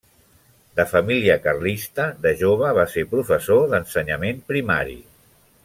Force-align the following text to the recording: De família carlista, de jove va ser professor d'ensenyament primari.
De 0.79 0.85
família 0.93 1.35
carlista, 1.43 2.07
de 2.25 2.33
jove 2.39 2.73
va 2.79 2.87
ser 2.95 3.05
professor 3.13 3.63
d'ensenyament 3.75 4.45
primari. 4.53 4.99